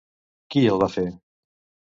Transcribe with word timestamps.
Qui 0.55 0.63
el 0.71 0.81
va 0.85 0.89
fer? 0.95 1.05